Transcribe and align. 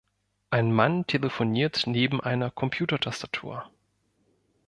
Ein 0.49 0.71
Mann 0.71 1.05
telefoniert 1.05 1.83
neben 1.85 2.21
einer 2.21 2.49
Computertastatur. 2.49 3.69